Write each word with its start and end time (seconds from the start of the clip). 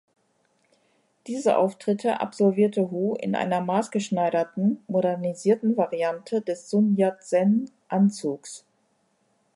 Diese 1.27 1.57
Auftritte 1.59 2.21
absolvierte 2.21 2.89
Hu 2.89 3.13
in 3.13 3.35
einer 3.35 3.61
maßgeschneiderten, 3.61 4.83
modernisierten 4.87 5.77
Variante 5.77 6.41
des 6.41 6.71
Sun-Yat-sen-Anzugs. 6.71 8.65